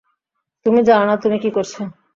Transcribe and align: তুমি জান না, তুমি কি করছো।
তুমি 0.65 0.79
জান 0.83 1.01
না, 1.07 1.15
তুমি 1.17 1.37
কি 1.39 1.49
করছো। 1.51 1.81